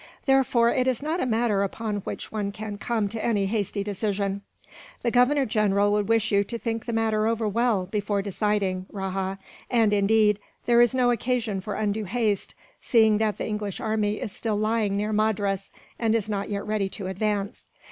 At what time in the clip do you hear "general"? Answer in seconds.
5.45-5.91